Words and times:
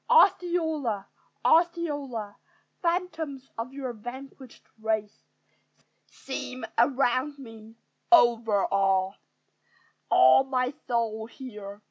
Osceola! 0.09 1.07
Osceola! 1.45 2.35
Phantoms 2.81 3.51
of 3.55 3.71
your 3.71 3.93
vanquished 3.93 4.63
race 4.81 5.27
Seem 6.07 6.65
around 6.75 7.37
me: 7.37 7.75
overawe 8.11 9.13
All 10.09 10.43
my 10.43 10.73
soul 10.87 11.27
here. 11.27 11.79